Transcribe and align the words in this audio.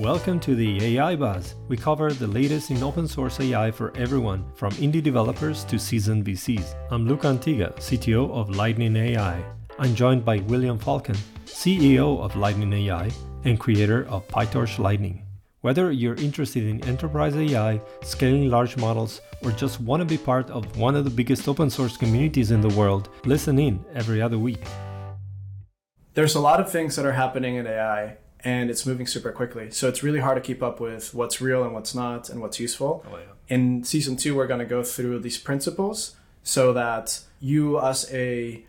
Welcome 0.00 0.40
to 0.40 0.54
the 0.54 0.96
AI 0.96 1.14
Buzz. 1.14 1.56
We 1.68 1.76
cover 1.76 2.10
the 2.10 2.26
latest 2.26 2.70
in 2.70 2.82
open 2.82 3.06
source 3.06 3.38
AI 3.38 3.70
for 3.70 3.94
everyone, 3.94 4.50
from 4.54 4.72
indie 4.76 5.02
developers 5.02 5.62
to 5.64 5.78
seasoned 5.78 6.24
VCs. 6.24 6.74
I'm 6.90 7.06
Luca 7.06 7.26
Antiga, 7.26 7.76
CTO 7.76 8.30
of 8.30 8.48
Lightning 8.48 8.96
AI. 8.96 9.44
I'm 9.78 9.94
joined 9.94 10.24
by 10.24 10.38
William 10.38 10.78
Falcon, 10.78 11.16
CEO 11.44 12.18
of 12.18 12.34
Lightning 12.34 12.72
AI 12.72 13.10
and 13.44 13.60
creator 13.60 14.06
of 14.08 14.26
PyTorch 14.28 14.78
Lightning. 14.78 15.26
Whether 15.60 15.92
you're 15.92 16.14
interested 16.14 16.64
in 16.64 16.82
enterprise 16.88 17.36
AI, 17.36 17.78
scaling 18.02 18.48
large 18.48 18.78
models, 18.78 19.20
or 19.42 19.52
just 19.52 19.82
want 19.82 20.00
to 20.00 20.06
be 20.06 20.16
part 20.16 20.48
of 20.48 20.78
one 20.78 20.96
of 20.96 21.04
the 21.04 21.10
biggest 21.10 21.46
open 21.46 21.68
source 21.68 21.98
communities 21.98 22.52
in 22.52 22.62
the 22.62 22.74
world, 22.74 23.10
listen 23.26 23.58
in 23.58 23.84
every 23.92 24.22
other 24.22 24.38
week. 24.38 24.64
There's 26.14 26.36
a 26.36 26.40
lot 26.40 26.58
of 26.58 26.72
things 26.72 26.96
that 26.96 27.04
are 27.04 27.12
happening 27.12 27.56
in 27.56 27.66
AI 27.66 28.16
and 28.44 28.70
it's 28.70 28.86
moving 28.86 29.06
super 29.06 29.32
quickly. 29.32 29.70
So 29.70 29.88
it's 29.88 30.02
really 30.02 30.20
hard 30.20 30.36
to 30.36 30.40
keep 30.40 30.62
up 30.62 30.80
with 30.80 31.14
what's 31.14 31.40
real 31.40 31.64
and 31.64 31.74
what's 31.74 31.94
not 31.94 32.28
and 32.28 32.40
what's 32.40 32.58
useful. 32.58 33.04
Oh, 33.10 33.16
yeah. 33.16 33.24
In 33.48 33.84
season 33.84 34.16
two, 34.16 34.34
we're 34.34 34.46
going 34.46 34.60
to 34.60 34.66
go 34.66 34.82
through 34.82 35.18
these 35.20 35.38
principles 35.38 36.16
so 36.42 36.72
that 36.72 37.20
you, 37.40 37.80
as 37.80 38.10
a 38.12 38.64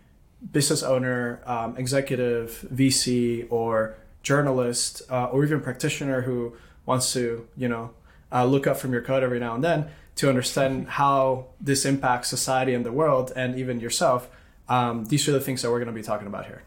business 0.51 0.83
owner, 0.83 1.41
um, 1.45 1.77
executive, 1.77 2.65
VC, 2.73 3.47
or 3.49 3.95
journalist, 4.23 5.01
uh, 5.09 5.25
or 5.25 5.45
even 5.45 5.61
practitioner 5.61 6.21
who 6.21 6.53
wants 6.85 7.13
to, 7.13 7.47
you 7.55 7.67
know, 7.67 7.91
uh, 8.31 8.45
look 8.45 8.65
up 8.65 8.77
from 8.77 8.91
your 8.91 9.01
code 9.01 9.23
every 9.23 9.39
now 9.39 9.55
and 9.55 9.63
then 9.63 9.87
to 10.15 10.29
understand 10.29 10.87
how 11.01 11.45
this 11.59 11.85
impacts 11.85 12.29
society 12.29 12.73
and 12.73 12.85
the 12.85 12.91
world 12.91 13.31
and 13.35 13.57
even 13.57 13.79
yourself, 13.79 14.29
um, 14.69 15.05
these 15.05 15.27
are 15.27 15.31
the 15.31 15.39
things 15.39 15.61
that 15.61 15.69
we're 15.69 15.79
going 15.79 15.87
to 15.87 15.93
be 15.93 16.03
talking 16.03 16.27
about 16.27 16.45
here. 16.45 16.63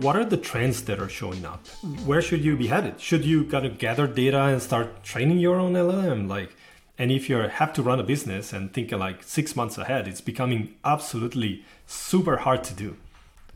What 0.00 0.16
are 0.16 0.24
the 0.24 0.36
trends 0.36 0.82
that 0.84 1.00
are 1.00 1.08
showing 1.08 1.44
up? 1.44 1.66
Where 2.04 2.22
should 2.22 2.44
you 2.44 2.56
be 2.56 2.68
headed? 2.68 3.00
Should 3.00 3.24
you 3.24 3.44
kind 3.44 3.66
of 3.66 3.78
gather 3.78 4.06
data 4.06 4.40
and 4.42 4.62
start 4.62 5.02
training 5.02 5.38
your 5.38 5.56
own 5.56 5.72
LLM? 5.72 6.28
Like, 6.28 6.54
and 6.98 7.10
if 7.10 7.28
you 7.28 7.36
have 7.36 7.72
to 7.74 7.82
run 7.82 8.00
a 8.00 8.04
business 8.04 8.52
and 8.52 8.72
think 8.72 8.92
like 8.92 9.22
six 9.22 9.56
months 9.56 9.78
ahead, 9.78 10.08
it's 10.08 10.20
becoming 10.20 10.74
absolutely 10.84 11.64
super 11.86 12.38
hard 12.38 12.64
to 12.64 12.74
do. 12.74 12.96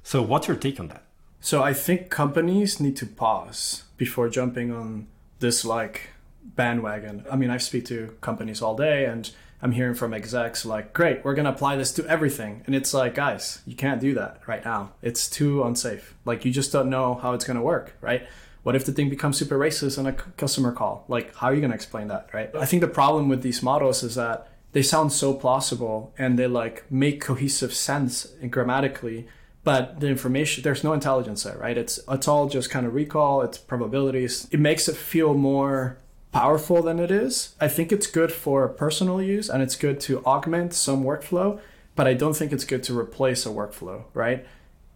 So, 0.03 0.23
what's 0.23 0.49
your 0.49 0.57
take 0.57 0.81
on 0.81 0.89
that? 0.89 1.05
So, 1.41 1.63
I 1.63 1.73
think 1.73 2.11
companies 2.11 2.81
need 2.81 2.97
to 2.97 3.07
pause 3.07 3.85
before 3.97 4.29
jumping 4.29 4.73
on 4.73 5.07
this 5.39 5.65
like 5.65 6.11
bandwagon. 6.43 7.25
I 7.31 7.37
mean, 7.37 7.51
I 7.51 7.59
speak 7.59 7.85
to 7.87 8.17
companies 8.21 8.63
all 8.63 8.77
day 8.77 9.05
and 9.05 9.31
I'm 9.63 9.73
hearing 9.73 9.95
from 9.95 10.13
execs 10.13 10.67
like, 10.67 10.93
great, 10.93 11.25
we're 11.25 11.35
going 11.35 11.45
to 11.45 11.53
apply 11.53 11.77
this 11.77 11.93
to 11.93 12.07
everything. 12.07 12.63
And 12.67 12.75
it's 12.75 12.93
like, 12.93 13.15
guys, 13.15 13.63
you 13.65 13.77
can't 13.77 14.01
do 14.01 14.13
that 14.15 14.41
right 14.47 14.65
now. 14.65 14.93
It's 15.03 15.29
too 15.29 15.63
unsafe. 15.63 16.15
Like, 16.25 16.45
you 16.45 16.51
just 16.51 16.73
don't 16.73 16.91
know 16.91 17.15
how 17.15 17.33
it's 17.33 17.45
going 17.45 17.57
to 17.57 17.63
work, 17.63 17.97
right? 18.01 18.27
What 18.65 18.75
if 18.75 18.85
the 18.85 18.93
thing 18.93 19.09
becomes 19.09 19.39
super 19.39 19.59
racist 19.59 19.99
on 19.99 20.07
a 20.07 20.13
customer 20.13 20.73
call? 20.73 21.05
Like, 21.07 21.35
how 21.37 21.47
are 21.47 21.55
you 21.55 21.61
going 21.61 21.71
to 21.71 21.77
explain 21.77 22.09
that, 22.09 22.29
right? 22.33 22.51
I 22.57 22.67
think 22.67 22.81
the 22.81 22.89
problem 22.89 23.29
with 23.29 23.43
these 23.43 23.63
models 23.63 24.03
is 24.03 24.17
that 24.17 24.49
they 24.73 24.83
sound 24.83 25.13
so 25.13 25.35
plausible 25.35 26.13
and 26.19 26.39
they 26.39 26.47
like 26.47 26.91
make 26.91 27.21
cohesive 27.21 27.73
sense 27.73 28.27
grammatically 28.51 29.27
but 29.65 30.01
the 30.01 30.09
information 30.09 30.63
there's 30.63 30.83
no 30.83 30.93
intelligence 30.93 31.45
there 31.45 31.57
right 31.59 31.79
it's 31.79 32.01
it's 32.09 32.27
all 32.27 32.49
just 32.49 32.71
kind 32.71 32.87
of 32.87 32.95
recall 32.95 33.43
it's 33.43 33.59
probabilities 33.59 34.49
it 34.51 34.59
makes 34.61 34.89
it 34.89 34.97
feel 34.97 35.35
more 35.35 35.99
powerful 36.33 36.83
than 36.83 36.99
it 36.99 37.11
is. 37.11 37.55
I 37.61 37.69
think 37.69 37.93
it's 37.93 38.07
good 38.07 38.33
for 38.33 38.67
personal 38.69 39.23
use 39.23 39.49
and 39.49 39.63
it's 39.63 39.77
good 39.77 40.01
to 40.01 40.25
augment 40.25 40.73
some 40.73 41.05
workflow, 41.05 41.61
but 41.95 42.09
I 42.09 42.15
don't 42.15 42.35
think 42.35 42.53
it's 42.53 42.65
good 42.65 42.83
to 42.85 42.99
replace 42.99 43.47
a 43.47 43.51
workflow, 43.51 44.05
right? 44.15 44.45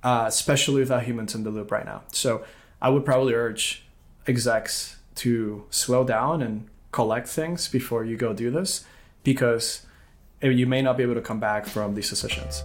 Uh, 0.03 0.25
especially 0.27 0.81
without 0.81 1.05
humans 1.05 1.35
in 1.35 1.45
the 1.45 1.51
loop 1.51 1.71
right 1.71 1.85
now. 1.85 2.03
So 2.11 2.45
I 2.81 2.89
would 2.89 3.05
probably 3.05 3.35
urge 3.35 3.85
execs 4.27 4.97
to 5.17 5.65
slow 5.71 6.05
down 6.05 6.43
and 6.43 6.69
collect 6.91 7.29
things 7.29 7.69
before 7.69 8.05
you 8.05 8.17
go 8.17 8.33
do 8.33 8.51
this 8.51 8.85
because 9.23 9.85
you 10.41 10.67
may 10.67 10.81
not 10.81 10.97
be 10.97 11.03
able 11.03 11.15
to 11.15 11.21
come 11.21 11.41
back 11.41 11.67
from 11.67 11.95
these 11.95 12.09
decisions. 12.09 12.65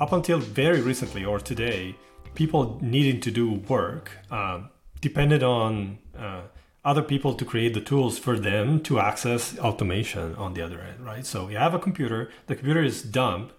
Up 0.00 0.12
until 0.12 0.38
very 0.38 0.80
recently 0.80 1.24
or 1.24 1.40
today, 1.40 1.94
people 2.34 2.78
needing 2.80 3.20
to 3.20 3.30
do 3.30 3.54
work 3.68 4.12
um, 4.30 4.70
depended 5.00 5.42
on 5.42 5.98
uh, 6.18 6.42
other 6.84 7.02
people 7.02 7.34
to 7.34 7.44
create 7.44 7.74
the 7.74 7.80
tools 7.80 8.18
for 8.18 8.38
them 8.38 8.80
to 8.80 8.98
access 8.98 9.58
automation 9.58 10.34
on 10.36 10.54
the 10.54 10.62
other 10.62 10.80
end, 10.80 11.04
right? 11.04 11.26
So 11.26 11.48
you 11.48 11.56
have 11.56 11.74
a 11.74 11.78
computer, 11.78 12.30
the 12.46 12.54
computer 12.54 12.82
is 12.82 13.02
dumb, 13.02 13.50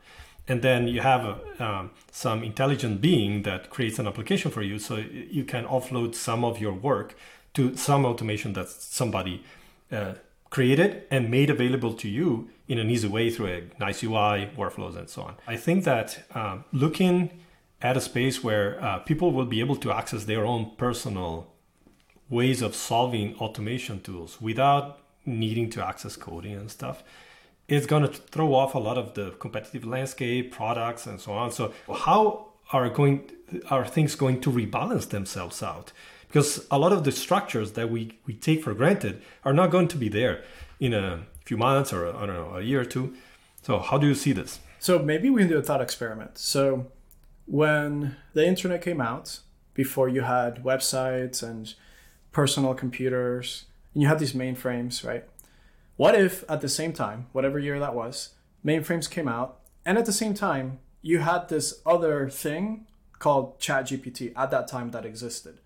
and 0.47 0.61
then 0.61 0.87
you 0.87 1.01
have 1.01 1.25
a, 1.25 1.63
um, 1.63 1.91
some 2.11 2.43
intelligent 2.43 3.01
being 3.01 3.43
that 3.43 3.69
creates 3.69 3.99
an 3.99 4.07
application 4.07 4.49
for 4.49 4.63
you 4.63 4.79
so 4.79 4.95
you 4.97 5.43
can 5.43 5.65
offload 5.65 6.15
some 6.15 6.43
of 6.43 6.59
your 6.59 6.73
work 6.73 7.15
to 7.53 7.75
some 7.75 8.05
automation 8.05 8.53
that 8.53 8.67
somebody 8.69 9.43
uh, 9.91 10.13
created 10.49 11.03
and 11.11 11.29
made 11.29 11.49
available 11.49 11.93
to 11.93 12.09
you 12.09 12.49
in 12.67 12.79
an 12.79 12.89
easy 12.89 13.07
way 13.07 13.29
through 13.29 13.47
a 13.47 13.63
nice 13.79 14.03
UI, 14.03 14.49
workflows, 14.57 14.97
and 14.97 15.09
so 15.09 15.21
on. 15.21 15.35
I 15.47 15.55
think 15.55 15.83
that 15.83 16.23
um, 16.33 16.63
looking 16.71 17.29
at 17.81 17.95
a 17.95 18.01
space 18.01 18.43
where 18.43 18.81
uh, 18.83 18.99
people 18.99 19.31
will 19.31 19.45
be 19.45 19.59
able 19.59 19.75
to 19.77 19.91
access 19.91 20.25
their 20.25 20.45
own 20.45 20.71
personal 20.77 21.53
ways 22.29 22.61
of 22.61 22.75
solving 22.75 23.35
automation 23.35 24.01
tools 24.01 24.39
without 24.41 24.99
needing 25.25 25.69
to 25.69 25.85
access 25.85 26.15
coding 26.15 26.53
and 26.53 26.69
stuff. 26.69 27.03
It's 27.67 27.85
going 27.85 28.03
to 28.03 28.09
throw 28.09 28.53
off 28.53 28.75
a 28.75 28.79
lot 28.79 28.97
of 28.97 29.13
the 29.13 29.31
competitive 29.39 29.85
landscape 29.85 30.51
products 30.51 31.05
and 31.05 31.21
so 31.21 31.33
on. 31.33 31.51
So 31.51 31.73
how 31.93 32.53
are 32.71 32.89
going 32.89 33.31
are 33.69 33.85
things 33.85 34.15
going 34.15 34.41
to 34.41 34.51
rebalance 34.51 35.09
themselves 35.09 35.63
out? 35.63 35.91
Because 36.27 36.67
a 36.69 36.77
lot 36.77 36.91
of 36.91 37.03
the 37.03 37.11
structures 37.11 37.73
that 37.73 37.89
we, 37.89 38.19
we 38.25 38.33
take 38.33 38.63
for 38.63 38.73
granted 38.73 39.21
are 39.43 39.53
not 39.53 39.71
going 39.71 39.87
to 39.87 39.97
be 39.97 40.09
there 40.09 40.43
in 40.79 40.93
a 40.93 41.25
few 41.45 41.57
months 41.57 41.91
or 41.91 42.07
i 42.07 42.25
don't 42.25 42.35
know 42.35 42.55
a 42.55 42.61
year 42.61 42.81
or 42.81 42.85
two. 42.85 43.15
So 43.63 43.79
how 43.79 43.97
do 43.97 44.07
you 44.07 44.15
see 44.15 44.33
this? 44.33 44.59
So 44.79 44.99
maybe 44.99 45.29
we 45.29 45.41
can 45.41 45.49
do 45.49 45.57
a 45.57 45.61
thought 45.61 45.81
experiment. 45.81 46.37
So 46.37 46.91
when 47.49 48.15
the 48.33 48.45
internet 48.45 48.81
came 48.81 49.01
out, 49.01 49.39
before 49.73 50.07
you 50.07 50.21
had 50.21 50.63
websites 50.63 51.41
and 51.41 51.73
personal 52.31 52.75
computers, 52.75 53.65
and 53.93 54.03
you 54.03 54.07
had 54.07 54.19
these 54.19 54.33
mainframes, 54.33 55.05
right? 55.05 55.25
What 55.95 56.13
if 56.13 56.43
at 56.47 56.61
the 56.61 56.69
same 56.69 56.93
time, 56.93 57.25
whatever 57.31 57.57
year 57.57 57.79
that 57.79 57.95
was, 57.95 58.35
mainframes 58.63 59.09
came 59.09 59.27
out, 59.27 59.61
and 59.83 59.97
at 59.97 60.05
the 60.05 60.13
same 60.13 60.35
time, 60.35 60.79
you 61.01 61.19
had 61.19 61.49
this 61.49 61.81
other 61.85 62.29
thing 62.29 62.85
called 63.17 63.59
ChatGPT 63.59 64.31
at 64.35 64.51
that 64.51 64.67
time 64.67 64.91
that 64.91 65.05
existed? 65.05 65.59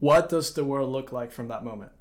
What 0.00 0.28
does 0.28 0.52
the 0.52 0.64
world 0.64 0.90
look 0.90 1.12
like 1.12 1.32
from 1.32 1.48
that 1.48 1.64
moment? 1.64 1.92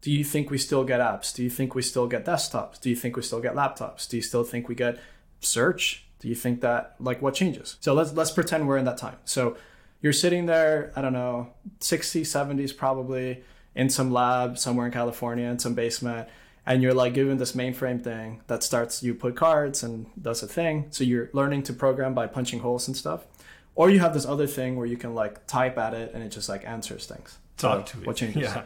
Do 0.00 0.10
you 0.10 0.24
think 0.24 0.50
we 0.50 0.58
still 0.58 0.82
get 0.82 1.00
apps? 1.00 1.32
Do 1.32 1.44
you 1.44 1.50
think 1.50 1.76
we 1.76 1.82
still 1.82 2.08
get 2.08 2.24
desktops? 2.24 2.80
Do 2.80 2.90
you 2.90 2.96
think 2.96 3.14
we 3.14 3.22
still 3.22 3.40
get 3.40 3.54
laptops? 3.54 4.08
Do 4.08 4.16
you 4.16 4.22
still 4.22 4.42
think 4.42 4.68
we 4.68 4.74
get 4.74 4.98
search? 5.38 6.06
Do 6.22 6.28
you 6.28 6.34
think 6.34 6.60
that 6.62 6.94
like 6.98 7.20
what 7.20 7.34
changes? 7.34 7.76
So 7.80 7.92
let's 7.92 8.12
let's 8.12 8.30
pretend 8.30 8.66
we're 8.66 8.78
in 8.78 8.86
that 8.86 8.96
time. 8.96 9.16
So 9.24 9.56
you're 10.00 10.12
sitting 10.12 10.46
there, 10.46 10.92
I 10.96 11.02
don't 11.02 11.12
know, 11.12 11.52
60s, 11.80 12.22
70s 12.22 12.76
probably 12.76 13.44
in 13.74 13.88
some 13.88 14.12
lab 14.12 14.58
somewhere 14.58 14.86
in 14.86 14.92
California 14.92 15.46
in 15.46 15.58
some 15.58 15.74
basement 15.74 16.28
and 16.64 16.82
you're 16.82 16.94
like 16.94 17.14
given 17.14 17.38
this 17.38 17.52
mainframe 17.52 18.02
thing 18.02 18.40
that 18.46 18.62
starts 18.62 19.02
you 19.02 19.14
put 19.14 19.36
cards 19.36 19.82
and 19.82 20.06
does 20.20 20.42
a 20.42 20.46
thing. 20.46 20.86
So 20.90 21.04
you're 21.04 21.28
learning 21.32 21.64
to 21.64 21.72
program 21.72 22.14
by 22.14 22.26
punching 22.26 22.60
holes 22.60 22.86
and 22.86 22.96
stuff. 22.96 23.26
Or 23.74 23.90
you 23.90 24.00
have 24.00 24.14
this 24.14 24.26
other 24.26 24.46
thing 24.46 24.76
where 24.76 24.86
you 24.86 24.96
can 24.96 25.14
like 25.14 25.46
type 25.46 25.78
at 25.78 25.94
it 25.94 26.12
and 26.14 26.22
it 26.22 26.28
just 26.28 26.48
like 26.48 26.66
answers 26.66 27.06
things. 27.06 27.38
Talk 27.56 27.88
so 27.88 28.00
to 28.00 28.06
what 28.06 28.16
changes? 28.16 28.42
Yeah. 28.42 28.64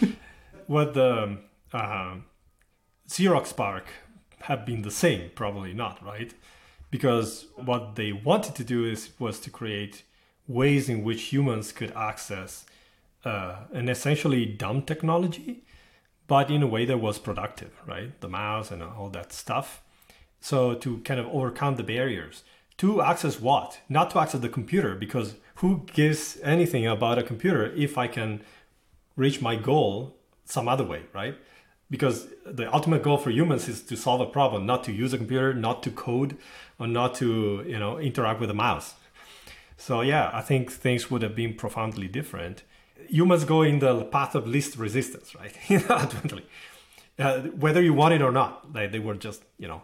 what 0.66 0.94
the 0.94 1.38
uh, 1.72 2.16
Xerox 3.08 3.56
PARC 3.56 3.86
have 4.42 4.64
been 4.66 4.82
the 4.82 4.90
same, 4.90 5.30
probably 5.34 5.72
not, 5.72 6.04
right? 6.04 6.32
Because 6.92 7.46
what 7.56 7.96
they 7.96 8.12
wanted 8.12 8.54
to 8.54 8.62
do 8.62 8.84
is 8.84 9.10
was 9.18 9.40
to 9.40 9.50
create 9.50 10.04
ways 10.46 10.88
in 10.88 11.02
which 11.02 11.32
humans 11.32 11.72
could 11.72 11.90
access 11.96 12.66
uh, 13.24 13.56
an 13.72 13.88
essentially 13.88 14.44
dumb 14.44 14.82
technology, 14.82 15.64
but 16.26 16.50
in 16.50 16.62
a 16.62 16.66
way 16.66 16.84
that 16.84 16.98
was 16.98 17.18
productive, 17.18 17.72
right? 17.86 18.20
The 18.20 18.28
mouse 18.28 18.70
and 18.70 18.82
all 18.82 19.08
that 19.08 19.32
stuff. 19.32 19.82
So 20.38 20.74
to 20.74 20.98
kind 20.98 21.18
of 21.18 21.26
overcome 21.28 21.76
the 21.76 21.82
barriers 21.82 22.44
to 22.78 23.00
access 23.00 23.40
what? 23.40 23.80
Not 23.88 24.10
to 24.10 24.18
access 24.18 24.40
the 24.40 24.48
computer, 24.48 24.94
because 24.94 25.34
who 25.56 25.86
gives 25.94 26.38
anything 26.42 26.86
about 26.86 27.18
a 27.18 27.22
computer 27.22 27.72
if 27.74 27.96
I 27.96 28.06
can 28.06 28.42
reach 29.16 29.40
my 29.40 29.56
goal 29.56 30.16
some 30.44 30.68
other 30.68 30.84
way, 30.84 31.02
right? 31.14 31.36
Because 31.92 32.16
the 32.44 32.66
ultimate 32.74 33.02
goal 33.02 33.18
for 33.18 33.30
humans 33.30 33.68
is 33.68 33.82
to 33.82 33.96
solve 33.96 34.20
a 34.20 34.30
problem 34.38 34.66
not 34.66 34.82
to 34.84 34.92
use 34.92 35.12
a 35.12 35.18
computer 35.18 35.52
not 35.52 35.82
to 35.84 35.90
code 35.90 36.36
or 36.78 36.86
not 36.86 37.14
to 37.14 37.64
you 37.66 37.78
know 37.78 37.98
interact 37.98 38.40
with 38.40 38.50
a 38.50 38.58
mouse 38.66 38.94
so 39.76 40.00
yeah 40.00 40.30
i 40.32 40.40
think 40.40 40.70
things 40.70 41.10
would 41.10 41.22
have 41.22 41.36
been 41.36 41.54
profoundly 41.54 42.08
different 42.08 42.62
humans 43.08 43.44
go 43.44 43.62
in 43.62 43.78
the 43.78 44.04
path 44.16 44.34
of 44.34 44.46
least 44.46 44.76
resistance 44.76 45.34
right 45.40 45.54
ultimately 45.90 46.46
uh, 47.18 47.40
whether 47.64 47.82
you 47.82 47.94
want 47.94 48.14
it 48.14 48.22
or 48.22 48.32
not 48.32 48.72
like 48.72 48.90
they 48.90 48.98
were 48.98 49.14
just 49.14 49.42
you 49.58 49.68
know 49.68 49.82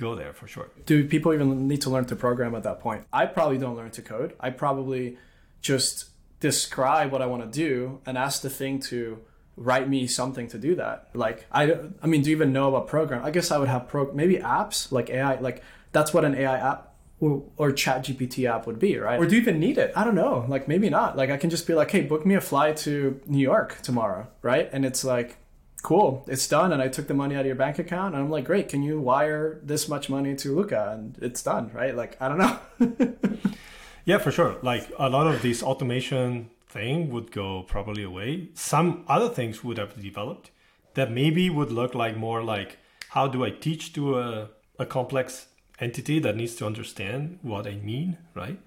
go 0.00 0.14
there 0.14 0.32
for 0.32 0.48
sure. 0.48 0.70
Do 0.86 1.06
people 1.06 1.32
even 1.32 1.68
need 1.68 1.82
to 1.82 1.90
learn 1.90 2.06
to 2.06 2.16
program 2.16 2.54
at 2.54 2.62
that 2.64 2.80
point? 2.80 3.04
I 3.12 3.26
probably 3.26 3.58
don't 3.58 3.76
learn 3.76 3.90
to 3.92 4.02
code. 4.02 4.34
I 4.40 4.50
probably 4.50 5.18
just 5.60 6.10
describe 6.40 7.12
what 7.12 7.20
I 7.20 7.26
want 7.26 7.42
to 7.42 7.48
do 7.48 8.00
and 8.06 8.16
ask 8.16 8.40
the 8.40 8.50
thing 8.50 8.80
to 8.90 9.20
write 9.60 9.88
me 9.88 10.06
something 10.06 10.48
to 10.48 10.58
do 10.58 10.74
that. 10.74 11.10
Like 11.14 11.46
I, 11.52 11.76
I 12.02 12.06
mean, 12.06 12.22
do 12.22 12.30
you 12.30 12.36
even 12.36 12.52
know 12.52 12.68
about 12.68 12.88
program? 12.88 13.24
I 13.24 13.30
guess 13.30 13.50
I 13.50 13.58
would 13.58 13.68
have 13.68 13.88
pro 13.88 14.12
maybe 14.12 14.36
apps 14.36 14.90
like 14.90 15.10
AI. 15.10 15.38
Like 15.38 15.62
that's 15.92 16.12
what 16.12 16.24
an 16.24 16.34
AI 16.34 16.58
app 16.58 16.94
or, 17.20 17.44
or 17.58 17.70
chat 17.70 18.02
gpt 18.02 18.48
app 18.48 18.66
would 18.66 18.78
be 18.78 18.96
right? 18.96 19.20
Or 19.20 19.26
do 19.26 19.36
you 19.36 19.42
even 19.42 19.60
need 19.60 19.76
it? 19.76 19.92
I 19.94 20.04
don't 20.04 20.14
know. 20.14 20.46
Like 20.48 20.66
maybe 20.66 20.88
not. 20.88 21.16
Like 21.16 21.30
i 21.30 21.36
can 21.36 21.50
just 21.50 21.66
be 21.66 21.74
like 21.74 21.90
hey 21.90 22.00
book 22.00 22.24
me 22.24 22.34
a 22.34 22.40
flight 22.40 22.78
to 22.78 23.20
new 23.26 23.42
york 23.42 23.78
tomorrow 23.82 24.26
right? 24.42 24.68
And 24.72 24.84
it's 24.84 25.04
like 25.04 25.36
cool 25.82 26.26
it's 26.28 26.46
done 26.46 26.74
and 26.74 26.82
i 26.82 26.88
took 26.88 27.06
the 27.06 27.14
money 27.14 27.34
out 27.34 27.40
of 27.40 27.46
your 27.46 27.54
bank 27.54 27.78
account 27.78 28.14
and 28.14 28.22
i'm 28.22 28.28
like 28.28 28.44
great 28.44 28.68
can 28.68 28.82
you 28.82 29.00
wire 29.00 29.58
this 29.62 29.88
much 29.88 30.10
money 30.10 30.34
to 30.34 30.54
luca 30.54 30.90
and 30.92 31.16
it's 31.22 31.42
done 31.42 31.70
right? 31.72 31.94
Like 31.94 32.16
i 32.20 32.28
don't 32.28 32.38
know. 32.38 33.16
Yeah 34.04 34.18
for 34.18 34.30
sure. 34.30 34.56
Like 34.62 34.90
a 34.98 35.08
lot 35.08 35.26
of 35.26 35.42
these 35.42 35.62
automation 35.62 36.50
thing 36.70 37.10
would 37.10 37.30
go 37.32 37.62
probably 37.62 38.02
away 38.02 38.48
some 38.54 39.04
other 39.08 39.28
things 39.28 39.62
would 39.64 39.78
have 39.78 40.00
developed 40.00 40.50
that 40.94 41.10
maybe 41.10 41.50
would 41.50 41.70
look 41.70 41.94
like 41.94 42.16
more 42.16 42.42
like 42.42 42.78
how 43.10 43.26
do 43.26 43.44
i 43.44 43.50
teach 43.50 43.92
to 43.92 44.18
a, 44.18 44.48
a 44.78 44.86
complex 44.86 45.46
entity 45.80 46.18
that 46.20 46.36
needs 46.36 46.54
to 46.56 46.66
understand 46.66 47.38
what 47.42 47.66
I 47.66 47.74
mean, 47.76 48.18
right? 48.34 48.58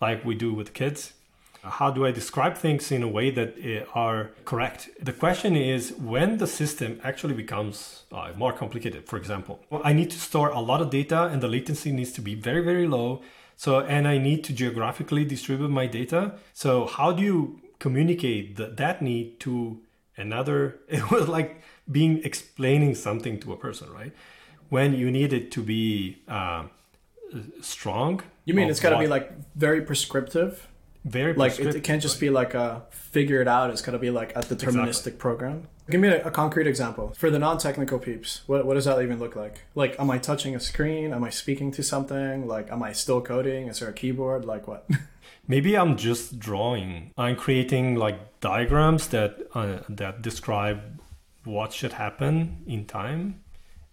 Like 0.00 0.24
we 0.24 0.34
do 0.34 0.52
with 0.52 0.74
kids. 0.74 1.14
How 1.64 1.90
do 1.90 2.06
I 2.06 2.12
describe 2.12 2.56
things 2.56 2.92
in 2.92 3.02
a 3.02 3.08
way 3.08 3.30
that 3.30 3.56
eh, 3.60 3.82
are 3.92 4.30
correct? 4.44 4.90
The 5.02 5.12
question 5.12 5.56
is 5.56 5.92
when 5.92 6.38
the 6.38 6.46
system 6.46 7.00
actually 7.02 7.34
becomes 7.34 8.04
uh, 8.12 8.30
more 8.36 8.52
complicated. 8.52 9.06
For 9.06 9.16
example, 9.16 9.60
I 9.82 9.92
need 9.92 10.10
to 10.10 10.18
store 10.18 10.50
a 10.50 10.60
lot 10.60 10.80
of 10.80 10.90
data 10.90 11.24
and 11.24 11.42
the 11.42 11.48
latency 11.48 11.90
needs 11.90 12.12
to 12.12 12.20
be 12.20 12.36
very, 12.36 12.62
very 12.62 12.86
low. 12.86 13.22
So, 13.64 13.80
and 13.80 14.08
I 14.08 14.16
need 14.16 14.40
to 14.44 14.54
geographically 14.54 15.24
distribute 15.26 15.68
my 15.68 15.86
data. 15.86 16.22
So, 16.54 16.86
how 16.86 17.12
do 17.12 17.22
you 17.22 17.60
communicate 17.78 18.56
the, 18.56 18.68
that 18.82 19.02
need 19.02 19.38
to 19.40 19.82
another? 20.16 20.78
It 20.88 21.10
was 21.10 21.28
like 21.28 21.60
being 21.98 22.24
explaining 22.24 22.94
something 22.94 23.38
to 23.40 23.52
a 23.52 23.56
person, 23.56 23.92
right? 23.92 24.14
when 24.68 24.94
you 24.94 25.10
need 25.10 25.32
it 25.32 25.50
to 25.52 25.62
be 25.62 26.18
uh, 26.28 26.64
strong. 27.60 28.22
You 28.44 28.54
mean 28.54 28.68
it's 28.68 28.80
got 28.80 28.90
to 28.90 28.98
be 28.98 29.06
like 29.06 29.32
very 29.54 29.82
prescriptive? 29.82 30.68
Very 31.04 31.32
like 31.34 31.58
it, 31.58 31.76
it, 31.76 31.84
can't 31.84 32.02
just 32.02 32.20
be 32.20 32.28
like 32.28 32.54
a 32.54 32.82
figure 32.90 33.40
it 33.40 33.48
out. 33.48 33.70
It's 33.70 33.82
got 33.82 33.92
to 33.92 33.98
be 33.98 34.10
like 34.10 34.32
a 34.36 34.40
deterministic 34.40 34.88
exactly. 34.88 35.12
program. 35.12 35.68
Give 35.90 36.00
me 36.00 36.08
a, 36.08 36.26
a, 36.26 36.30
concrete 36.30 36.66
example 36.66 37.14
for 37.16 37.30
the 37.30 37.38
non-technical 37.38 37.98
peeps. 37.98 38.42
What, 38.46 38.66
what 38.66 38.74
does 38.74 38.84
that 38.84 39.00
even 39.00 39.18
look 39.18 39.34
like? 39.36 39.62
Like, 39.74 39.98
am 39.98 40.10
I 40.10 40.18
touching 40.18 40.54
a 40.54 40.60
screen? 40.60 41.14
Am 41.14 41.24
I 41.24 41.30
speaking 41.30 41.70
to 41.72 41.82
something? 41.82 42.46
Like, 42.46 42.70
am 42.70 42.82
I 42.82 42.92
still 42.92 43.22
coding? 43.22 43.68
Is 43.68 43.80
there 43.80 43.88
a 43.88 43.92
keyboard? 43.94 44.44
Like 44.44 44.68
what? 44.68 44.86
Maybe 45.48 45.76
I'm 45.76 45.96
just 45.96 46.38
drawing. 46.38 47.12
I'm 47.16 47.36
creating 47.36 47.96
like 47.96 48.40
diagrams 48.40 49.08
that 49.08 49.38
uh, 49.54 49.78
that 49.88 50.20
describe 50.20 51.00
what 51.44 51.72
should 51.72 51.94
happen 51.94 52.62
in 52.66 52.84
time 52.84 53.42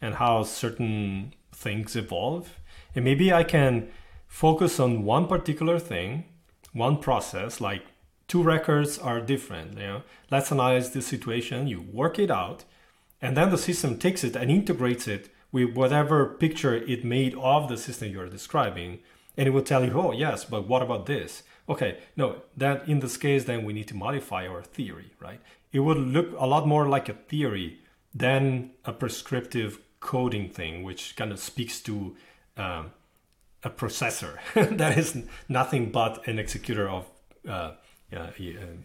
and 0.02 0.16
how 0.16 0.44
certain 0.44 1.34
things 1.54 1.96
evolve. 1.96 2.60
And 2.94 3.06
maybe 3.06 3.32
I 3.32 3.44
can 3.44 3.90
focus 4.28 4.80
on 4.80 5.04
one 5.04 5.28
particular 5.28 5.80
thing, 5.80 6.26
one 6.74 6.98
process, 6.98 7.62
like 7.62 7.84
two 8.28 8.44
records 8.44 8.98
are 8.98 9.22
different. 9.22 9.74
You 9.74 9.88
know, 9.88 10.02
let's 10.32 10.52
analyze 10.52 10.92
this 10.92 11.08
situation. 11.08 11.68
You 11.68 11.82
work 11.82 12.20
it 12.20 12.32
out, 12.32 12.66
and 13.22 13.36
then 13.36 13.50
the 13.50 13.58
system 13.58 13.98
takes 13.98 14.24
it 14.24 14.36
and 14.36 14.52
integrates 14.52 15.08
it 15.08 15.30
with 15.52 15.76
whatever 15.76 16.26
picture 16.26 16.76
it 16.76 17.06
made 17.06 17.34
of 17.36 17.70
the 17.70 17.78
system 17.78 18.12
you're 18.12 18.30
describing, 18.30 19.00
and 19.38 19.48
it 19.48 19.52
will 19.52 19.62
tell 19.62 19.86
you, 19.86 19.94
oh 20.00 20.12
yes, 20.12 20.44
but 20.46 20.68
what 20.68 20.82
about 20.82 21.06
this? 21.06 21.44
Okay, 21.68 21.98
no, 22.16 22.42
that 22.56 22.88
in 22.88 23.00
this 23.00 23.18
case, 23.18 23.46
then 23.46 23.64
we 23.64 23.74
need 23.74 23.88
to 23.88 23.96
modify 23.96 24.48
our 24.48 24.62
theory, 24.62 25.14
right? 25.20 25.40
It 25.72 25.80
would 25.80 25.98
look 25.98 26.30
a 26.38 26.46
lot 26.46 26.68
more 26.68 26.88
like 26.88 27.10
a 27.10 27.14
theory 27.14 27.80
than 28.14 28.72
a 28.86 28.94
prescriptive 28.94 29.80
coding 30.00 30.50
thing, 30.50 30.84
which 30.84 31.16
kind 31.16 31.32
of 31.32 31.40
speaks 31.40 31.82
to 31.82 32.16
um, 32.58 32.92
a 33.64 33.70
processor 33.70 34.38
that 34.78 34.98
is 34.98 35.24
nothing 35.50 35.92
but 35.92 36.26
an 36.28 36.38
executor 36.38 36.88
of 36.88 37.10
uh, 37.50 37.72
uh, 38.16 38.32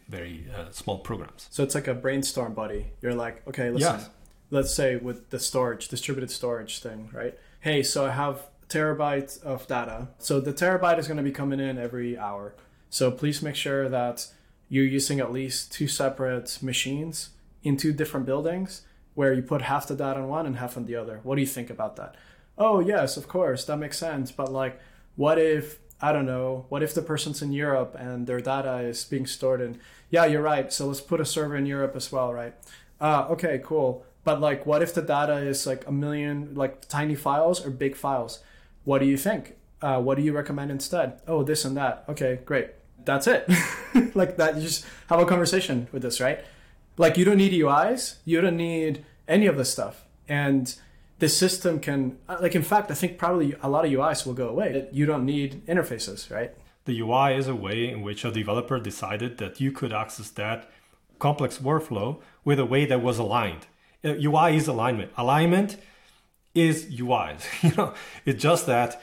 very 0.09 0.47
uh, 0.57 0.71
small 0.71 0.99
programs. 0.99 1.49
So 1.51 1.63
it's 1.63 1.75
like 1.75 1.89
a 1.89 1.95
brainstorm 1.95 2.55
buddy. 2.55 2.87
You're 3.01 3.15
like, 3.15 3.47
okay, 3.49 3.71
listen, 3.71 4.01
yes. 4.01 4.11
let's 4.51 4.75
say 4.75 4.97
with 4.97 5.31
the 5.31 5.39
storage, 5.39 5.89
distributed 5.89 6.31
storage 6.31 6.81
thing, 6.81 7.11
right? 7.13 7.39
Hey, 7.61 7.83
so 7.83 8.07
I 8.07 8.11
have 8.11 8.47
terabyte 8.69 9.43
of 9.43 9.67
data. 9.67 10.09
So 10.19 10.41
the 10.41 10.53
terabyte 10.53 10.99
is 10.99 11.07
going 11.07 11.17
to 11.17 11.23
be 11.23 11.33
coming 11.33 11.61
in 11.61 11.79
every 11.79 12.17
hour. 12.17 12.55
So 12.89 13.11
please 13.11 13.43
make 13.43 13.57
sure 13.57 13.89
that 13.89 14.27
you're 14.69 14.85
using 14.85 15.21
at 15.21 15.33
least 15.33 15.73
two 15.73 15.89
separate 15.89 16.59
machines 16.63 17.31
in 17.63 17.77
two 17.77 17.93
different 17.93 18.27
buildings 18.27 18.83
where 19.15 19.33
you 19.33 19.43
put 19.43 19.63
half 19.63 19.89
the 19.89 19.97
data 19.97 20.21
on 20.21 20.29
one 20.29 20.47
and 20.47 20.57
half 20.57 20.77
on 20.77 20.87
the 20.87 20.97
other. 20.97 21.21
What 21.23 21.35
do 21.35 21.41
you 21.41 21.47
think 21.47 21.71
about 21.71 21.97
that? 21.97 22.15
Oh, 22.57 22.81
yes, 22.81 23.17
of 23.17 23.27
course, 23.27 23.65
that 23.65 23.77
makes 23.77 23.99
sense. 23.99 24.31
But 24.31 24.53
like, 24.53 24.81
what 25.17 25.39
if, 25.39 25.79
I 26.03 26.13
don't 26.13 26.27
know, 26.27 26.67
what 26.69 26.83
if 26.83 26.95
the 26.95 27.03
person's 27.03 27.43
in 27.43 27.53
Europe 27.53 27.95
and 27.99 28.27
their 28.27 28.41
data 28.41 28.79
is 28.79 29.05
being 29.05 29.27
stored 29.27 29.61
in, 29.61 29.79
yeah, 30.09 30.25
you're 30.25 30.43
right. 30.43 30.73
So 30.73 30.87
let's 30.87 31.01
put 31.01 31.21
a 31.21 31.25
server 31.25 31.57
in 31.57 31.67
Europe 31.67 31.95
as 31.95 32.11
well, 32.11 32.33
right? 32.33 32.55
Uh, 33.01 33.27
okay, 33.31 33.61
cool. 33.63 34.05
But 34.25 34.41
like, 34.41 34.67
what 34.67 34.83
if 34.83 34.95
the 34.95 35.03
data 35.03 35.37
is 35.37 35.67
like 35.67 35.87
a 35.87 35.93
million, 35.93 36.55
like 36.55 36.89
tiny 36.89 37.15
files 37.15 37.65
or 37.65 37.71
big 37.71 37.97
files? 37.97 38.41
What 38.85 39.01
do 39.01 39.07
you 39.07 39.17
think? 39.17 39.57
Uh, 39.83 40.01
what 40.01 40.17
do 40.17 40.23
you 40.23 40.33
recommend 40.33 40.71
instead? 40.71 41.21
Oh, 41.27 41.43
this 41.43 41.65
and 41.65 41.77
that. 41.77 42.05
Okay, 42.09 42.41
great. 42.45 42.71
That's 43.05 43.27
it. 43.27 43.49
like 44.15 44.37
that, 44.37 44.57
you 44.57 44.63
just 44.63 44.85
have 45.09 45.21
a 45.21 45.27
conversation 45.27 45.89
with 45.93 46.03
this, 46.03 46.21
right? 46.21 46.45
Like 46.99 47.17
you 47.17 47.25
don't 47.25 47.39
need 47.39 47.53
UIs. 47.53 48.17
You 48.25 48.41
don't 48.41 48.57
need 48.57 49.05
any 49.27 49.47
of 49.47 49.57
this 49.57 49.73
stuff. 49.73 50.05
And 50.29 50.75
the 51.21 51.29
system 51.29 51.81
can, 51.81 52.19
like, 52.41 52.55
in 52.55 52.63
fact, 52.63 52.91
I 52.91 52.95
think 52.95 53.19
probably 53.19 53.55
a 53.63 53.69
lot 53.69 53.85
of 53.85 53.91
UIs 53.93 54.27
will 54.27 54.35
go 54.35 54.49
away. 54.49 54.89
You 54.91 55.07
don't 55.07 55.27
need 55.27 55.65
interfaces, 55.67 56.31
right? 56.31 56.53
The 56.87 56.99
UI 57.01 57.37
is 57.37 57.47
a 57.47 57.55
way 57.55 57.89
in 57.89 58.01
which 58.01 58.25
a 58.25 58.31
developer 58.31 58.81
decided 58.81 59.37
that 59.39 59.61
you 59.61 59.71
could 59.71 59.93
access 59.93 60.31
that 60.31 60.71
complex 61.19 61.59
workflow 61.59 62.21
with 62.43 62.59
a 62.59 62.65
way 62.65 62.87
that 62.87 63.03
was 63.03 63.19
aligned. 63.19 63.67
UI 64.05 64.35
uh, 64.35 64.49
is 64.49 64.67
alignment. 64.67 65.13
Alignment 65.19 65.77
is 66.55 66.87
UIs. 66.87 67.43
you 67.63 67.77
know, 67.77 67.93
it's 68.25 68.43
just 68.43 68.67
that 68.67 69.01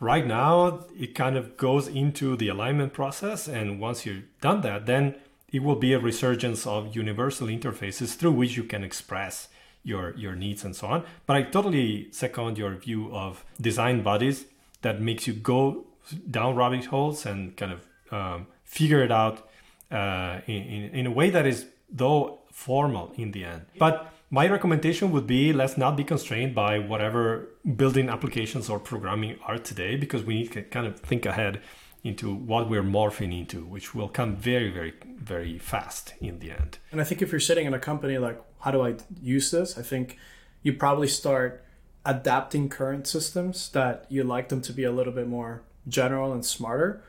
right 0.00 0.26
now 0.26 0.86
it 0.98 1.14
kind 1.14 1.36
of 1.36 1.58
goes 1.58 1.86
into 1.86 2.34
the 2.34 2.48
alignment 2.48 2.94
process, 2.94 3.46
and 3.46 3.78
once 3.78 4.06
you've 4.06 4.24
done 4.40 4.62
that, 4.62 4.86
then 4.86 5.16
it 5.52 5.62
will 5.62 5.76
be 5.76 5.92
a 5.92 5.98
resurgence 5.98 6.66
of 6.66 6.96
universal 6.96 7.46
interfaces 7.46 8.16
through 8.16 8.32
which 8.32 8.56
you 8.56 8.64
can 8.64 8.82
express 8.82 9.48
your 9.82 10.16
your 10.16 10.34
needs 10.34 10.64
and 10.64 10.74
so 10.74 10.86
on. 10.88 11.04
But 11.26 11.36
I 11.36 11.42
totally 11.42 12.08
second 12.12 12.58
your 12.58 12.74
view 12.76 13.14
of 13.14 13.44
design 13.60 14.02
bodies 14.02 14.46
that 14.82 15.00
makes 15.00 15.26
you 15.26 15.32
go 15.32 15.86
down 16.30 16.54
rabbit 16.56 16.86
holes 16.86 17.26
and 17.26 17.56
kind 17.56 17.72
of 17.72 17.86
um, 18.12 18.46
figure 18.64 19.02
it 19.02 19.10
out 19.10 19.48
uh, 19.90 20.40
in, 20.46 20.62
in, 20.62 20.82
in 20.94 21.06
a 21.06 21.10
way 21.10 21.30
that 21.30 21.46
is 21.46 21.66
though 21.90 22.40
formal 22.52 23.12
in 23.16 23.32
the 23.32 23.44
end. 23.44 23.62
But 23.78 24.12
my 24.30 24.46
recommendation 24.48 25.10
would 25.12 25.26
be 25.26 25.52
let's 25.52 25.76
not 25.76 25.96
be 25.96 26.04
constrained 26.04 26.54
by 26.54 26.78
whatever 26.78 27.48
building 27.76 28.08
applications 28.08 28.68
or 28.68 28.78
programming 28.78 29.38
are 29.46 29.58
today 29.58 29.96
because 29.96 30.22
we 30.22 30.34
need 30.34 30.52
to 30.52 30.62
kind 30.62 30.86
of 30.86 31.00
think 31.00 31.24
ahead 31.24 31.60
into 32.04 32.32
what 32.32 32.68
we're 32.68 32.82
morphing 32.82 33.36
into, 33.38 33.64
which 33.64 33.94
will 33.94 34.08
come 34.08 34.36
very, 34.36 34.70
very, 34.70 34.94
very 35.16 35.58
fast 35.58 36.14
in 36.20 36.38
the 36.38 36.50
end. 36.50 36.78
And 36.92 37.00
I 37.00 37.04
think 37.04 37.22
if 37.22 37.32
you're 37.32 37.40
sitting 37.40 37.66
in 37.66 37.74
a 37.74 37.78
company 37.78 38.18
like, 38.18 38.40
how 38.60 38.70
do 38.70 38.82
I 38.82 38.96
use 39.20 39.50
this? 39.50 39.76
I 39.76 39.82
think 39.82 40.18
you 40.62 40.72
probably 40.72 41.08
start 41.08 41.64
adapting 42.04 42.68
current 42.68 43.06
systems 43.06 43.68
that 43.70 44.06
you 44.08 44.24
like 44.24 44.48
them 44.48 44.62
to 44.62 44.72
be 44.72 44.84
a 44.84 44.92
little 44.92 45.12
bit 45.12 45.28
more 45.28 45.62
general 45.86 46.32
and 46.32 46.44
smarter. 46.44 47.02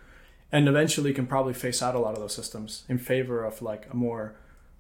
And 0.52 0.68
eventually 0.68 1.10
you 1.10 1.16
can 1.16 1.28
probably 1.28 1.54
phase 1.54 1.82
out 1.82 1.96
a 1.96 2.00
lot 2.00 2.14
of 2.16 2.20
those 2.20 2.36
systems 2.36 2.84
in 2.90 2.98
favor 2.98 3.44
of 3.44 3.62
like 3.62 3.88
a 3.92 3.96
more 3.96 4.36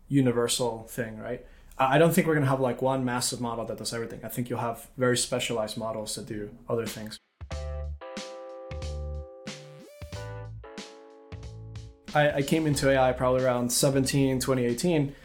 universal 0.07 0.87
thing, 0.89 1.17
right? 1.19 1.45
I 1.77 1.97
don't 1.97 2.13
think 2.13 2.27
we're 2.27 2.33
going 2.33 2.43
to 2.43 2.49
have 2.49 2.59
like 2.59 2.81
one 2.81 3.05
massive 3.05 3.39
model 3.39 3.65
that 3.65 3.77
does 3.77 3.93
everything. 3.93 4.19
I 4.23 4.27
think 4.27 4.49
you'll 4.49 4.59
have 4.59 4.87
very 4.97 5.17
specialized 5.17 5.77
models 5.77 6.15
that 6.15 6.25
do 6.25 6.49
other 6.67 6.85
things. 6.85 7.17
I, 12.13 12.31
I 12.31 12.41
came 12.41 12.67
into 12.67 12.89
AI 12.89 13.11
probably 13.13 13.43
around 13.43 13.71
17, 13.71 14.39
2018. 14.39 15.15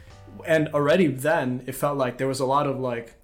And 0.45 0.67
already 0.69 1.07
then 1.07 1.63
it 1.65 1.73
felt 1.73 1.97
like 1.97 2.17
there 2.17 2.27
was 2.27 2.39
a 2.39 2.45
lot 2.45 2.67
of 2.67 2.79
like, 2.79 3.15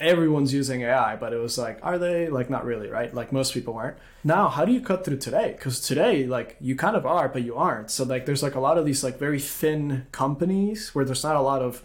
everyone's 0.00 0.52
using 0.52 0.82
AI, 0.82 1.16
but 1.16 1.32
it 1.32 1.38
was 1.38 1.56
like, 1.56 1.78
are 1.82 1.98
they? 1.98 2.28
Like, 2.28 2.50
not 2.50 2.64
really, 2.64 2.88
right? 2.88 3.12
Like, 3.14 3.32
most 3.32 3.54
people 3.54 3.74
weren't. 3.74 3.96
Now, 4.22 4.48
how 4.48 4.64
do 4.64 4.72
you 4.72 4.80
cut 4.80 5.04
through 5.04 5.18
today? 5.18 5.52
Because 5.56 5.80
today, 5.80 6.26
like, 6.26 6.56
you 6.60 6.76
kind 6.76 6.96
of 6.96 7.06
are, 7.06 7.28
but 7.28 7.42
you 7.42 7.54
aren't. 7.56 7.90
So, 7.90 8.04
like, 8.04 8.26
there's 8.26 8.42
like 8.42 8.54
a 8.54 8.60
lot 8.60 8.78
of 8.78 8.84
these 8.84 9.04
like 9.04 9.18
very 9.18 9.40
thin 9.40 10.06
companies 10.12 10.94
where 10.94 11.04
there's 11.04 11.24
not 11.24 11.36
a 11.36 11.40
lot 11.40 11.62
of 11.62 11.82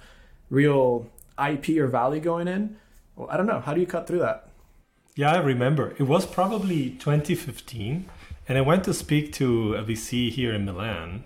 real 0.50 1.07
IP 1.38 1.69
or 1.77 1.88
value 1.88 2.19
going 2.19 2.48
in. 2.48 2.77
Well, 3.15 3.29
I 3.29 3.38
don't 3.38 3.48
know. 3.48 3.59
How 3.59 3.74
do 3.74 3.81
you 3.81 3.88
cut 3.88 4.07
through 4.07 4.19
that? 4.19 4.50
Yeah, 5.15 5.33
I 5.33 5.39
remember. 5.39 5.95
It 5.98 6.03
was 6.03 6.25
probably 6.25 6.91
2015, 6.91 8.05
and 8.50 8.58
I 8.58 8.62
went 8.62 8.84
to 8.86 8.96
speak 8.96 9.32
to 9.34 9.75
a 9.75 9.84
VC 9.84 10.32
here 10.32 10.53
in 10.56 10.65
Milan, 10.65 11.24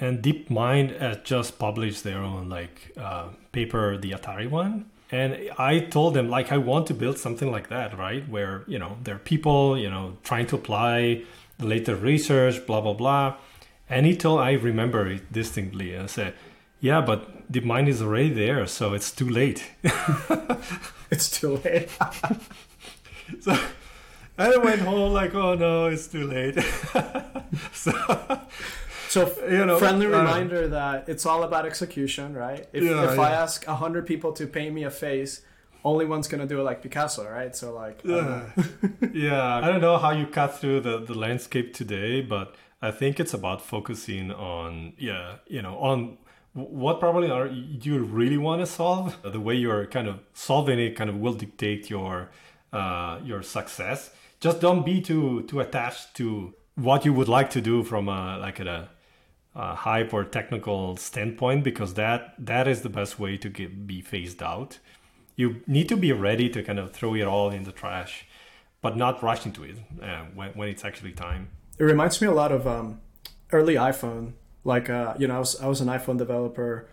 and 0.00 0.20
DeepMind 0.20 0.98
had 0.98 1.24
just 1.24 1.56
published 1.56 2.02
their 2.02 2.18
own 2.18 2.48
like 2.48 2.92
uh, 2.96 3.28
paper, 3.52 3.96
the 3.96 4.10
Atari 4.10 4.50
one. 4.50 4.90
And 5.12 5.50
I 5.56 5.78
told 5.78 6.14
them 6.14 6.28
like 6.28 6.50
I 6.50 6.58
want 6.58 6.88
to 6.88 6.94
build 6.94 7.18
something 7.18 7.50
like 7.52 7.68
that, 7.68 7.96
right? 7.96 8.28
Where 8.28 8.64
you 8.66 8.78
know 8.78 8.98
there 9.04 9.14
are 9.14 9.20
people 9.20 9.78
you 9.78 9.88
know 9.88 10.16
trying 10.24 10.46
to 10.48 10.56
apply 10.56 11.22
the 11.58 11.66
latest 11.66 12.02
research, 12.02 12.66
blah 12.66 12.80
blah 12.80 12.94
blah. 12.94 13.36
And 13.88 14.04
he 14.04 14.16
told 14.16 14.40
I 14.40 14.52
remember 14.52 15.06
it 15.06 15.32
distinctly. 15.32 15.96
I 15.96 16.06
said, 16.06 16.34
"Yeah, 16.80 17.02
but 17.02 17.52
DeepMind 17.52 17.86
is 17.86 18.02
already 18.02 18.30
there, 18.30 18.66
so 18.66 18.94
it's 18.94 19.12
too 19.12 19.28
late." 19.28 19.70
it's 21.10 21.30
too 21.30 21.58
late. 21.58 21.88
so 23.40 23.56
I 24.38 24.56
went 24.56 24.80
home 24.80 25.12
like, 25.12 25.34
"Oh 25.34 25.54
no, 25.54 25.86
it's 25.86 26.06
too 26.06 26.26
late." 26.26 26.58
so 27.72 27.92
so 29.08 29.30
you 29.48 29.66
know, 29.66 29.78
friendly 29.78 30.06
uh, 30.06 30.18
reminder 30.18 30.68
that 30.68 31.08
it's 31.08 31.26
all 31.26 31.42
about 31.42 31.66
execution, 31.66 32.34
right? 32.34 32.66
If, 32.72 32.82
yeah, 32.82 33.10
if 33.10 33.16
yeah. 33.16 33.22
I 33.22 33.30
ask 33.30 33.64
hundred 33.64 34.06
people 34.06 34.32
to 34.32 34.46
paint 34.46 34.74
me 34.74 34.84
a 34.84 34.90
face, 34.90 35.42
only 35.84 36.06
one's 36.06 36.28
gonna 36.28 36.46
do 36.46 36.60
it 36.60 36.62
like 36.62 36.82
Picasso, 36.82 37.28
right? 37.28 37.54
So 37.54 37.74
like, 37.74 38.00
yeah, 38.04 38.48
yeah. 39.12 39.56
I 39.56 39.68
don't 39.68 39.82
know 39.82 39.98
how 39.98 40.12
you 40.12 40.26
cut 40.26 40.58
through 40.58 40.80
the 40.80 40.98
the 40.98 41.14
landscape 41.14 41.74
today, 41.74 42.22
but 42.22 42.54
I 42.80 42.90
think 42.90 43.20
it's 43.20 43.34
about 43.34 43.60
focusing 43.60 44.32
on, 44.32 44.94
yeah, 44.98 45.36
you 45.46 45.60
know, 45.60 45.76
on 45.78 46.18
what 46.54 46.98
probably 46.98 47.30
are 47.30 47.46
you 47.46 47.98
really 47.98 48.38
want 48.38 48.60
to 48.60 48.66
solve. 48.66 49.16
The 49.22 49.40
way 49.40 49.54
you're 49.56 49.86
kind 49.86 50.08
of 50.08 50.20
solving 50.32 50.78
it 50.78 50.96
kind 50.96 51.10
of 51.10 51.16
will 51.16 51.34
dictate 51.34 51.90
your 51.90 52.30
uh, 52.72 53.20
your 53.22 53.42
success. 53.42 54.10
Just 54.42 54.60
don't 54.60 54.84
be 54.84 55.00
too 55.00 55.44
too 55.44 55.60
attached 55.60 56.16
to 56.16 56.52
what 56.74 57.04
you 57.04 57.12
would 57.12 57.28
like 57.28 57.50
to 57.50 57.60
do 57.60 57.84
from 57.84 58.08
a 58.08 58.36
like 58.38 58.58
a 58.58 58.90
uh, 59.54 59.76
hype 59.76 60.12
or 60.12 60.24
technical 60.24 60.96
standpoint 60.96 61.62
because 61.62 61.94
that 61.94 62.34
that 62.44 62.66
is 62.66 62.82
the 62.82 62.88
best 62.88 63.20
way 63.20 63.36
to 63.36 63.48
get 63.48 63.86
be 63.86 64.00
phased 64.00 64.42
out. 64.42 64.80
You 65.36 65.62
need 65.68 65.88
to 65.90 65.96
be 65.96 66.10
ready 66.10 66.48
to 66.48 66.60
kind 66.60 66.80
of 66.80 66.90
throw 66.90 67.14
it 67.14 67.22
all 67.22 67.50
in 67.50 67.62
the 67.62 67.70
trash, 67.70 68.26
but 68.80 68.96
not 68.96 69.22
rush 69.22 69.46
into 69.46 69.62
it 69.62 69.76
uh, 70.02 70.24
when 70.34 70.50
when 70.54 70.68
it's 70.68 70.84
actually 70.84 71.12
time. 71.12 71.50
It 71.78 71.84
reminds 71.84 72.20
me 72.20 72.26
a 72.26 72.32
lot 72.32 72.50
of 72.50 72.66
um, 72.66 73.00
early 73.52 73.76
iPhone. 73.76 74.32
Like 74.64 74.90
uh, 74.90 75.14
you 75.18 75.28
know, 75.28 75.36
I 75.36 75.38
was 75.38 75.60
I 75.60 75.68
was 75.68 75.80
an 75.80 75.86
iPhone 75.86 76.18
developer. 76.18 76.88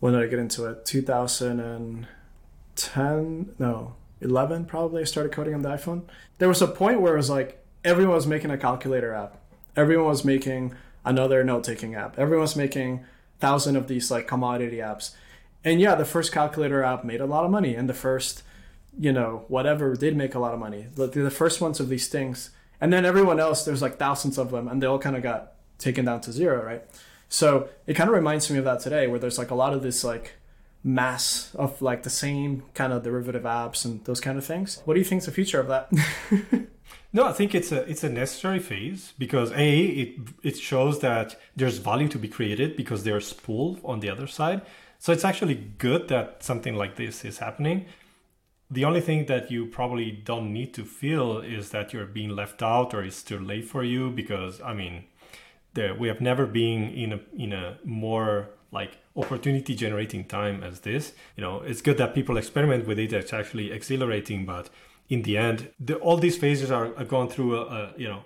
When 0.00 0.14
did 0.14 0.22
I 0.22 0.26
get 0.26 0.40
into 0.40 0.66
it? 0.66 0.84
2010? 0.86 3.54
No, 3.60 3.94
11 4.20 4.66
probably. 4.66 5.02
I 5.02 5.04
started 5.04 5.32
coding 5.32 5.54
on 5.54 5.62
the 5.62 5.68
iPhone. 5.70 6.02
There 6.38 6.48
was 6.48 6.62
a 6.62 6.66
point 6.66 7.00
where 7.00 7.14
it 7.14 7.18
was 7.18 7.30
like 7.30 7.64
everyone 7.84 8.14
was 8.14 8.26
making 8.26 8.50
a 8.50 8.58
calculator 8.58 9.14
app. 9.14 9.36
Everyone 9.76 10.08
was 10.08 10.24
making 10.24 10.74
another 11.04 11.42
note 11.42 11.64
taking 11.64 11.94
app. 11.94 12.18
everyone 12.18 12.42
was 12.42 12.56
making 12.56 13.04
thousand 13.38 13.76
of 13.76 13.88
these 13.88 14.10
like 14.10 14.28
commodity 14.28 14.78
apps. 14.78 15.14
And 15.64 15.80
yeah, 15.80 15.94
the 15.94 16.04
first 16.04 16.32
calculator 16.32 16.82
app 16.82 17.04
made 17.04 17.20
a 17.20 17.26
lot 17.26 17.44
of 17.44 17.50
money, 17.50 17.74
and 17.74 17.88
the 17.88 17.94
first, 17.94 18.42
you 18.98 19.12
know, 19.12 19.44
whatever 19.48 19.94
did 19.94 20.16
make 20.16 20.34
a 20.34 20.38
lot 20.38 20.54
of 20.54 20.60
money. 20.60 20.86
The, 20.94 21.06
the 21.06 21.30
first 21.30 21.60
ones 21.60 21.80
of 21.80 21.88
these 21.88 22.08
things, 22.08 22.50
and 22.80 22.92
then 22.92 23.04
everyone 23.04 23.38
else, 23.38 23.64
there's 23.64 23.82
like 23.82 23.98
thousands 23.98 24.38
of 24.38 24.50
them, 24.50 24.68
and 24.68 24.82
they 24.82 24.86
all 24.86 24.98
kind 24.98 25.16
of 25.16 25.22
got 25.22 25.52
taken 25.78 26.06
down 26.06 26.22
to 26.22 26.32
zero, 26.32 26.64
right? 26.64 26.82
So 27.28 27.68
it 27.86 27.94
kind 27.94 28.08
of 28.08 28.16
reminds 28.16 28.50
me 28.50 28.58
of 28.58 28.64
that 28.64 28.80
today, 28.80 29.06
where 29.06 29.18
there's 29.18 29.38
like 29.38 29.50
a 29.50 29.54
lot 29.54 29.74
of 29.74 29.82
this 29.82 30.02
like 30.02 30.34
mass 30.82 31.54
of 31.54 31.82
like 31.82 32.02
the 32.02 32.10
same 32.10 32.62
kind 32.74 32.92
of 32.92 33.02
derivative 33.02 33.42
apps 33.42 33.84
and 33.84 34.04
those 34.04 34.20
kind 34.20 34.38
of 34.38 34.44
things. 34.44 34.80
What 34.84 34.94
do 34.94 35.00
you 35.00 35.04
think 35.04 35.20
is 35.20 35.26
the 35.26 35.32
future 35.32 35.60
of 35.60 35.68
that? 35.68 35.90
No, 37.12 37.24
I 37.24 37.32
think 37.32 37.54
it's 37.54 37.72
a 37.72 37.82
it's 37.90 38.04
a 38.04 38.08
necessary 38.08 38.60
phase 38.60 39.14
because 39.18 39.50
a 39.52 39.80
it 39.80 40.18
it 40.44 40.56
shows 40.56 41.00
that 41.00 41.36
there's 41.56 41.78
value 41.78 42.08
to 42.08 42.18
be 42.18 42.28
created 42.28 42.76
because 42.76 43.02
there's 43.02 43.32
pull 43.32 43.80
on 43.84 43.98
the 44.00 44.08
other 44.08 44.28
side. 44.28 44.62
So 44.98 45.12
it's 45.12 45.24
actually 45.24 45.54
good 45.54 46.08
that 46.08 46.44
something 46.44 46.76
like 46.76 46.96
this 46.96 47.24
is 47.24 47.38
happening. 47.38 47.86
The 48.70 48.84
only 48.84 49.00
thing 49.00 49.26
that 49.26 49.50
you 49.50 49.66
probably 49.66 50.12
don't 50.12 50.52
need 50.52 50.72
to 50.74 50.84
feel 50.84 51.38
is 51.38 51.70
that 51.70 51.92
you're 51.92 52.06
being 52.06 52.30
left 52.30 52.62
out 52.62 52.94
or 52.94 53.02
it's 53.02 53.24
too 53.24 53.40
late 53.40 53.66
for 53.66 53.82
you 53.82 54.10
because 54.10 54.60
I 54.60 54.74
mean, 54.74 55.04
there 55.74 55.94
we 55.94 56.06
have 56.06 56.20
never 56.20 56.46
been 56.46 56.90
in 56.90 57.12
a 57.14 57.20
in 57.36 57.52
a 57.52 57.78
more 57.84 58.50
like 58.70 58.98
opportunity 59.22 59.74
generating 59.74 60.24
time 60.24 60.62
as 60.62 60.80
this. 60.80 61.12
You 61.36 61.42
know, 61.42 61.60
it's 61.60 61.82
good 61.82 61.98
that 61.98 62.14
people 62.14 62.36
experiment 62.36 62.86
with 62.86 62.98
it. 62.98 63.12
It's 63.12 63.32
actually 63.32 63.70
exhilarating, 63.72 64.46
but 64.46 64.70
in 65.08 65.22
the 65.22 65.36
end, 65.36 65.70
the, 65.78 65.96
all 65.96 66.16
these 66.16 66.38
phases 66.38 66.70
are, 66.70 66.96
are 66.96 67.04
going 67.04 67.28
through 67.28 67.56
a, 67.56 67.62
a, 67.62 67.92
you 67.96 68.08
know 68.08 68.22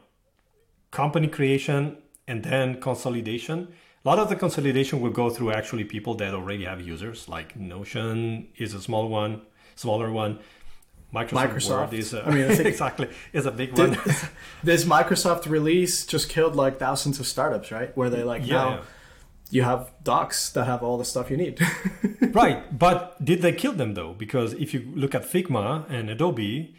company 0.90 1.26
creation 1.26 1.98
and 2.28 2.44
then 2.44 2.80
consolidation. 2.80 3.68
A 4.04 4.08
lot 4.08 4.18
of 4.18 4.28
the 4.28 4.36
consolidation 4.36 5.00
will 5.00 5.10
go 5.10 5.30
through 5.30 5.50
actually 5.50 5.84
people 5.84 6.14
that 6.16 6.34
already 6.34 6.64
have 6.64 6.80
users, 6.80 7.28
like 7.28 7.56
Notion 7.56 8.48
is 8.56 8.74
a 8.74 8.80
small 8.80 9.08
one, 9.08 9.42
smaller 9.74 10.12
one. 10.12 10.38
Microsoft, 11.12 11.54
Microsoft. 11.54 11.92
is 11.92 12.12
a, 12.12 12.26
I 12.26 12.30
mean, 12.30 12.44
I 12.44 12.54
exactly 12.74 13.08
is 13.32 13.46
a 13.46 13.52
big 13.52 13.78
one. 13.78 13.96
this 14.62 14.84
Microsoft 14.84 15.48
release 15.48 16.04
just 16.06 16.28
killed 16.28 16.56
like 16.56 16.78
thousands 16.78 17.20
of 17.20 17.26
startups, 17.26 17.70
right? 17.70 17.96
Where 17.96 18.10
they 18.10 18.24
like 18.24 18.46
yeah, 18.46 18.54
now 18.54 18.68
yeah. 18.68 18.80
You 19.54 19.62
have 19.62 19.92
docs 20.02 20.50
that 20.50 20.64
have 20.64 20.82
all 20.82 20.98
the 20.98 21.04
stuff 21.04 21.30
you 21.30 21.36
need. 21.36 21.60
right, 22.32 22.76
but 22.76 23.24
did 23.24 23.40
they 23.40 23.52
kill 23.52 23.72
them 23.72 23.94
though? 23.94 24.12
Because 24.12 24.52
if 24.54 24.74
you 24.74 24.90
look 24.94 25.14
at 25.14 25.22
Figma 25.22 25.88
and 25.88 26.10
Adobe, 26.10 26.74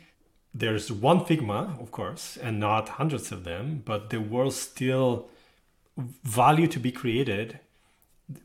there's 0.53 0.91
one 0.91 1.21
Figma, 1.21 1.81
of 1.81 1.91
course, 1.91 2.37
and 2.37 2.59
not 2.59 2.89
hundreds 2.89 3.31
of 3.31 3.45
them, 3.45 3.81
but 3.85 4.09
there 4.09 4.19
was 4.19 4.59
still 4.59 5.29
value 6.23 6.67
to 6.67 6.79
be 6.79 6.91
created 6.91 7.59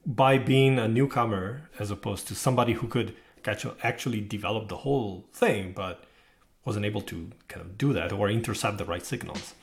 by 0.06 0.38
being 0.38 0.78
a 0.78 0.86
newcomer 0.86 1.68
as 1.80 1.90
opposed 1.90 2.28
to 2.28 2.34
somebody 2.34 2.74
who 2.74 2.86
could 2.86 3.16
actually 3.82 4.20
develop 4.20 4.68
the 4.68 4.76
whole 4.78 5.24
thing, 5.32 5.72
but 5.72 6.04
wasn't 6.64 6.84
able 6.84 7.00
to 7.00 7.30
kind 7.48 7.66
of 7.66 7.76
do 7.76 7.92
that 7.92 8.12
or 8.12 8.28
intercept 8.28 8.78
the 8.78 8.84
right 8.84 9.04
signals. 9.04 9.54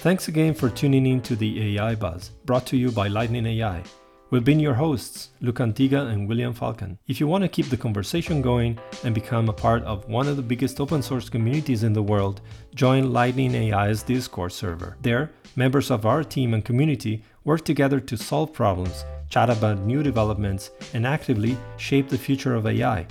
Thanks 0.00 0.28
again 0.28 0.54
for 0.54 0.70
tuning 0.70 1.06
in 1.06 1.20
to 1.22 1.34
the 1.34 1.76
AI 1.76 1.96
Buzz, 1.96 2.30
brought 2.44 2.64
to 2.66 2.76
you 2.76 2.92
by 2.92 3.08
Lightning 3.08 3.44
AI. 3.46 3.82
We've 4.30 4.44
been 4.44 4.60
your 4.60 4.74
hosts, 4.74 5.30
Luca 5.40 5.64
Antiga 5.64 6.12
and 6.12 6.28
William 6.28 6.54
Falcon. 6.54 7.00
If 7.08 7.18
you 7.18 7.26
want 7.26 7.42
to 7.42 7.48
keep 7.48 7.66
the 7.66 7.76
conversation 7.76 8.40
going 8.40 8.78
and 9.02 9.12
become 9.12 9.48
a 9.48 9.52
part 9.52 9.82
of 9.82 10.08
one 10.08 10.28
of 10.28 10.36
the 10.36 10.42
biggest 10.42 10.80
open 10.80 11.02
source 11.02 11.28
communities 11.28 11.82
in 11.82 11.92
the 11.92 12.02
world, 12.02 12.42
join 12.76 13.12
Lightning 13.12 13.56
AI's 13.56 14.04
Discord 14.04 14.52
server. 14.52 14.96
There, 15.02 15.32
members 15.56 15.90
of 15.90 16.06
our 16.06 16.22
team 16.22 16.54
and 16.54 16.64
community 16.64 17.24
work 17.42 17.64
together 17.64 17.98
to 17.98 18.16
solve 18.16 18.52
problems, 18.52 19.04
chat 19.28 19.50
about 19.50 19.80
new 19.80 20.04
developments, 20.04 20.70
and 20.94 21.08
actively 21.08 21.58
shape 21.76 22.08
the 22.08 22.16
future 22.16 22.54
of 22.54 22.68
AI. 22.68 23.04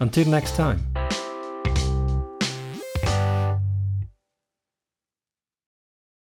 Until 0.00 0.28
next 0.28 0.54
time. 0.54 0.84